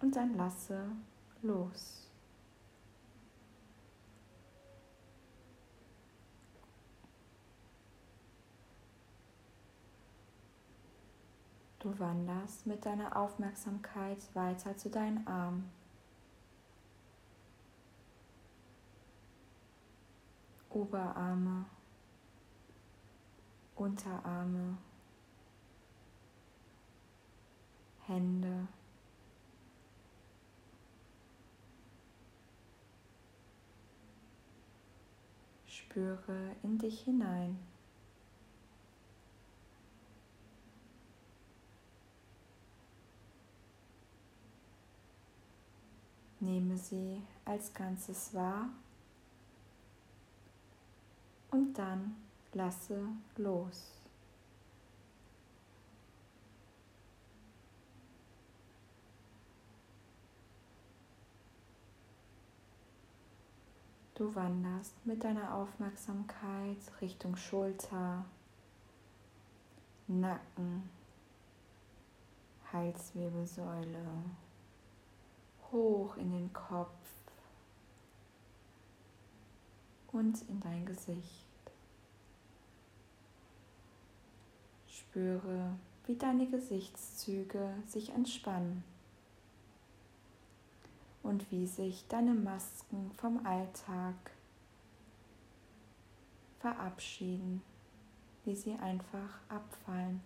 und 0.00 0.16
dann 0.16 0.36
lasse 0.36 0.90
los. 1.42 2.09
Du 11.80 11.98
wanderst 11.98 12.66
mit 12.66 12.84
deiner 12.84 13.16
Aufmerksamkeit 13.16 14.18
weiter 14.34 14.76
zu 14.76 14.90
deinen 14.90 15.26
Armen. 15.26 15.70
Oberarme, 20.68 21.64
Unterarme, 23.76 24.76
Hände, 28.06 28.68
Spüre 35.66 36.54
in 36.62 36.78
dich 36.78 37.00
hinein. 37.00 37.69
Nehme 46.50 46.76
sie 46.76 47.22
als 47.44 47.72
Ganzes 47.72 48.34
wahr 48.34 48.70
und 51.52 51.74
dann 51.74 52.16
lasse 52.52 53.06
los. 53.36 53.92
Du 64.14 64.34
wanderst 64.34 65.06
mit 65.06 65.22
deiner 65.22 65.54
Aufmerksamkeit 65.54 66.78
Richtung 67.00 67.36
Schulter, 67.36 68.24
Nacken, 70.08 70.90
Halswirbelsäule, 72.72 74.04
hoch 75.72 76.16
in 76.16 76.30
den 76.30 76.52
Kopf 76.52 76.90
und 80.12 80.42
in 80.48 80.60
dein 80.60 80.84
Gesicht. 80.86 81.46
Spüre, 84.88 85.76
wie 86.06 86.16
deine 86.16 86.48
Gesichtszüge 86.48 87.74
sich 87.86 88.10
entspannen 88.10 88.84
und 91.22 91.50
wie 91.50 91.66
sich 91.66 92.06
deine 92.08 92.34
Masken 92.34 93.10
vom 93.16 93.44
Alltag 93.44 94.14
verabschieden, 96.60 97.62
wie 98.44 98.54
sie 98.54 98.74
einfach 98.74 99.40
abfallen. 99.48 100.20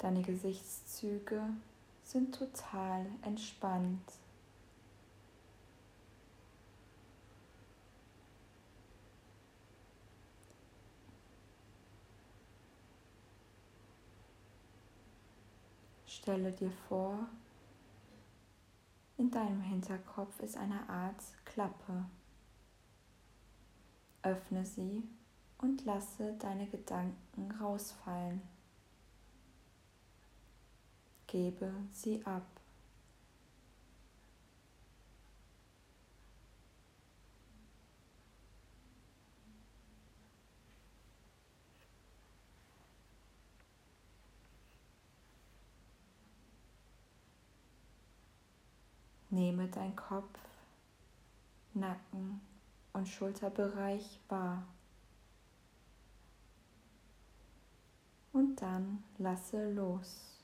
Deine 0.00 0.22
Gesichtszüge 0.22 1.42
sind 2.02 2.34
total 2.34 3.04
entspannt. 3.20 4.00
Stelle 16.06 16.52
dir 16.52 16.72
vor, 16.88 17.28
in 19.18 19.30
deinem 19.30 19.60
Hinterkopf 19.60 20.40
ist 20.40 20.56
eine 20.56 20.88
Art 20.88 21.22
Klappe. 21.44 22.06
Öffne 24.22 24.64
sie 24.64 25.02
und 25.58 25.84
lasse 25.84 26.32
deine 26.38 26.66
Gedanken 26.66 27.50
rausfallen. 27.60 28.40
Gebe 31.30 31.72
sie 31.92 32.26
ab. 32.26 32.42
Nehme 49.28 49.68
dein 49.68 49.94
Kopf, 49.94 50.26
Nacken 51.74 52.40
und 52.92 53.06
Schulterbereich 53.06 54.18
wahr. 54.28 54.66
Und 58.32 58.60
dann 58.60 59.04
lasse 59.18 59.72
los. 59.72 60.39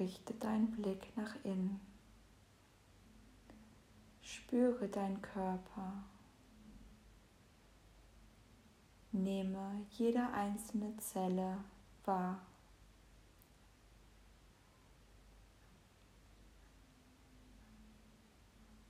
Richte 0.00 0.32
deinen 0.32 0.70
Blick 0.70 1.14
nach 1.14 1.36
innen. 1.44 1.78
Spüre 4.22 4.88
deinen 4.88 5.20
Körper. 5.20 6.04
Nehme 9.12 9.84
jede 9.90 10.26
einzelne 10.32 10.96
Zelle 10.96 11.58
wahr. 12.06 12.40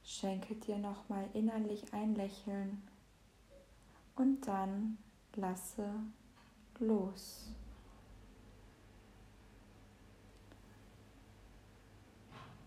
Schenke 0.05 0.55
dir 0.55 0.79
nochmal 0.79 1.29
innerlich 1.33 1.93
ein 1.93 2.15
Lächeln 2.15 2.83
und 4.15 4.47
dann 4.47 4.99
lasse 5.35 5.93
los. 6.79 7.51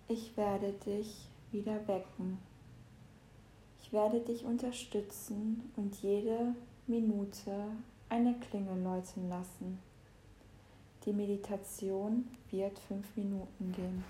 Ich 0.07 0.35
werde 0.37 0.73
dich 0.73 1.27
wieder 1.51 1.87
wecken 1.87 2.37
werde 3.93 4.19
dich 4.19 4.43
unterstützen 4.43 5.71
und 5.75 5.95
jede 6.01 6.55
Minute 6.87 7.67
eine 8.09 8.33
Klingel 8.39 8.81
läuten 8.81 9.29
lassen. 9.29 9.79
Die 11.05 11.13
Meditation 11.13 12.27
wird 12.49 12.79
fünf 12.79 13.15
Minuten 13.15 13.71
gehen. 13.71 14.03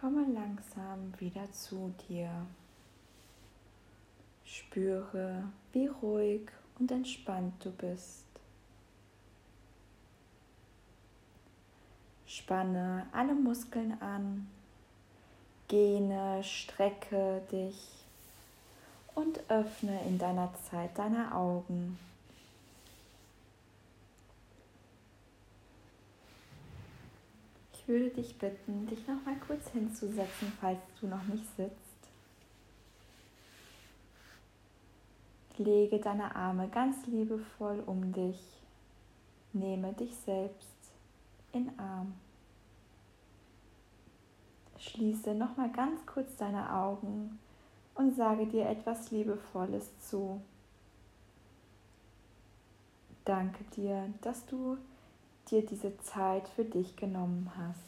Komme 0.00 0.24
langsam 0.32 1.12
wieder 1.18 1.52
zu 1.52 1.92
dir. 2.08 2.30
Spüre, 4.46 5.44
wie 5.72 5.88
ruhig 5.88 6.48
und 6.78 6.90
entspannt 6.90 7.62
du 7.62 7.70
bist. 7.70 8.24
Spanne 12.26 13.08
alle 13.12 13.34
Muskeln 13.34 14.00
an, 14.00 14.48
gähne, 15.68 16.42
strecke 16.44 17.42
dich 17.52 18.06
und 19.14 19.38
öffne 19.50 20.02
in 20.06 20.16
deiner 20.16 20.50
Zeit 20.70 20.96
deine 20.96 21.34
Augen. 21.34 21.98
Würde 27.90 28.08
dich 28.10 28.38
bitten, 28.38 28.86
dich 28.86 29.06
noch 29.08 29.22
mal 29.26 29.34
kurz 29.44 29.68
hinzusetzen, 29.70 30.52
falls 30.60 30.78
du 31.00 31.08
noch 31.08 31.24
nicht 31.24 31.44
sitzt. 31.56 31.74
Lege 35.58 35.98
deine 35.98 36.34
Arme 36.36 36.68
ganz 36.68 37.04
liebevoll 37.06 37.82
um 37.84 38.12
dich. 38.12 38.38
Nehme 39.52 39.92
dich 39.92 40.14
selbst 40.14 40.92
in 41.52 41.68
Arm. 41.78 42.14
Schließe 44.78 45.34
noch 45.34 45.56
mal 45.56 45.70
ganz 45.70 46.06
kurz 46.06 46.36
deine 46.36 46.72
Augen 46.72 47.40
und 47.96 48.14
sage 48.14 48.46
dir 48.46 48.68
etwas 48.68 49.10
Liebevolles 49.10 49.90
zu. 49.98 50.40
Danke 53.24 53.64
dir, 53.76 54.14
dass 54.22 54.46
du 54.46 54.78
dir 55.50 55.64
diese 55.64 55.96
Zeit 55.98 56.48
für 56.48 56.64
dich 56.64 56.96
genommen 56.96 57.50
hast. 57.56 57.78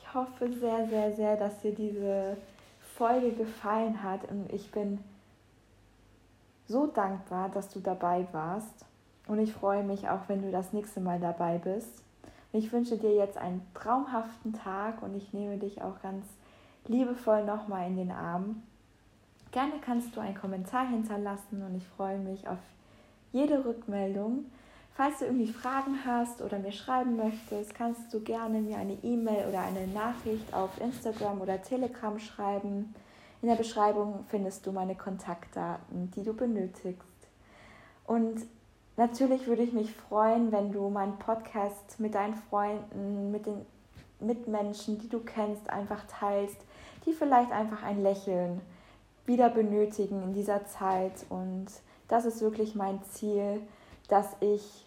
Ich 0.00 0.14
hoffe 0.14 0.52
sehr, 0.52 0.88
sehr, 0.88 1.16
sehr, 1.16 1.36
dass 1.36 1.60
dir 1.60 1.74
diese 1.74 2.36
Folge 2.96 3.32
gefallen 3.32 4.02
hat 4.02 4.30
und 4.30 4.52
ich 4.52 4.70
bin 4.70 5.00
so 6.66 6.86
dankbar, 6.86 7.48
dass 7.48 7.68
du 7.68 7.80
dabei 7.80 8.26
warst 8.32 8.84
und 9.26 9.38
ich 9.38 9.52
freue 9.52 9.82
mich 9.82 10.08
auch, 10.08 10.28
wenn 10.28 10.42
du 10.42 10.50
das 10.50 10.72
nächste 10.72 11.00
Mal 11.00 11.18
dabei 11.18 11.58
bist. 11.58 12.02
Ich 12.52 12.72
wünsche 12.72 12.96
dir 12.96 13.14
jetzt 13.14 13.36
einen 13.36 13.66
traumhaften 13.74 14.52
Tag 14.52 15.02
und 15.02 15.16
ich 15.16 15.32
nehme 15.32 15.58
dich 15.58 15.82
auch 15.82 16.00
ganz 16.00 16.24
liebevoll 16.86 17.44
nochmal 17.44 17.88
in 17.88 17.96
den 17.96 18.12
Arm. 18.12 18.62
Gerne 19.54 19.74
kannst 19.80 20.16
du 20.16 20.20
einen 20.20 20.34
Kommentar 20.34 20.88
hinterlassen 20.88 21.62
und 21.62 21.76
ich 21.76 21.86
freue 21.86 22.18
mich 22.18 22.48
auf 22.48 22.58
jede 23.30 23.64
Rückmeldung. 23.64 24.46
Falls 24.96 25.20
du 25.20 25.26
irgendwie 25.26 25.46
Fragen 25.46 25.96
hast 26.04 26.42
oder 26.42 26.58
mir 26.58 26.72
schreiben 26.72 27.16
möchtest, 27.16 27.72
kannst 27.72 28.12
du 28.12 28.18
gerne 28.18 28.60
mir 28.60 28.78
eine 28.78 28.94
E-Mail 29.04 29.46
oder 29.48 29.60
eine 29.60 29.86
Nachricht 29.86 30.52
auf 30.52 30.80
Instagram 30.80 31.40
oder 31.40 31.62
Telegram 31.62 32.18
schreiben. 32.18 32.96
In 33.42 33.48
der 33.48 33.54
Beschreibung 33.54 34.24
findest 34.28 34.66
du 34.66 34.72
meine 34.72 34.96
Kontaktdaten, 34.96 36.10
die 36.16 36.24
du 36.24 36.34
benötigst. 36.34 37.06
Und 38.06 38.44
Natürlich 38.96 39.48
würde 39.48 39.64
ich 39.64 39.72
mich 39.72 39.92
freuen, 39.92 40.52
wenn 40.52 40.70
du 40.70 40.88
meinen 40.88 41.18
Podcast 41.18 41.98
mit 41.98 42.14
deinen 42.14 42.36
Freunden, 42.48 43.32
mit 43.32 43.44
den 43.44 43.66
Mitmenschen, 44.20 45.00
die 45.00 45.08
du 45.08 45.18
kennst, 45.18 45.68
einfach 45.68 46.04
teilst, 46.06 46.58
die 47.04 47.12
vielleicht 47.12 47.50
einfach 47.50 47.82
ein 47.82 48.04
Lächeln 48.04 48.60
wieder 49.26 49.48
benötigen 49.48 50.22
in 50.22 50.34
dieser 50.34 50.66
Zeit. 50.66 51.24
Und 51.28 51.66
das 52.08 52.24
ist 52.24 52.40
wirklich 52.40 52.74
mein 52.74 53.02
Ziel, 53.04 53.60
dass 54.08 54.28
ich 54.40 54.86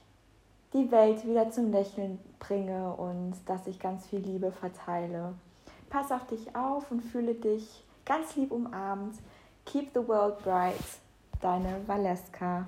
die 0.74 0.92
Welt 0.92 1.26
wieder 1.26 1.50
zum 1.52 1.72
Lächeln 1.72 2.20
bringe 2.40 2.94
und 2.94 3.34
dass 3.46 3.68
ich 3.68 3.80
ganz 3.80 4.06
viel 4.06 4.20
Liebe 4.20 4.52
verteile. 4.52 5.34
Pass 5.90 6.12
auf 6.12 6.28
dich 6.28 6.56
auf 6.56 6.92
und 6.92 7.02
fühle 7.02 7.34
dich 7.34 7.84
ganz 8.06 8.36
lieb 8.36 8.52
umarmt. 8.52 9.16
Keep 9.66 9.92
the 9.94 10.08
world 10.08 10.42
bright. 10.44 10.76
Deine 11.42 11.82
Valeska. 11.88 12.68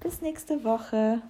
Bis 0.00 0.20
nächste 0.20 0.62
Woche. 0.64 1.22